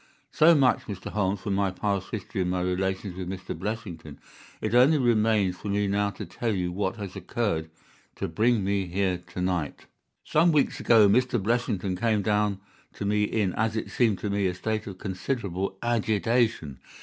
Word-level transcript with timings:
"So 0.31 0.55
much, 0.55 0.87
Mr. 0.87 1.11
Holmes, 1.11 1.41
for 1.41 1.51
my 1.51 1.69
past 1.69 2.09
history 2.09 2.41
and 2.41 2.49
my 2.49 2.61
relations 2.61 3.15
with 3.15 3.29
Mr. 3.29 3.55
Blessington. 3.55 4.17
It 4.59 4.73
only 4.73 4.97
remains 4.97 5.57
for 5.57 5.67
me 5.67 5.85
now 5.85 6.09
to 6.09 6.25
tell 6.25 6.55
you 6.55 6.71
what 6.71 6.95
has 6.95 7.15
occurred 7.15 7.69
to 8.15 8.27
bring 8.27 8.63
me 8.63 8.87
here 8.87 9.19
to 9.19 9.41
night. 9.43 9.85
"Some 10.23 10.51
weeks 10.51 10.79
ago 10.79 11.07
Mr. 11.07 11.39
Blessington 11.39 11.95
came 11.95 12.23
down 12.23 12.59
to 12.93 13.05
me 13.05 13.25
in, 13.25 13.53
as 13.53 13.75
it 13.75 13.91
seemed 13.91 14.17
to 14.21 14.31
me, 14.31 14.47
a 14.47 14.55
state 14.55 14.87
of 14.87 14.97
considerable 14.97 15.77
agitation. 15.83 16.79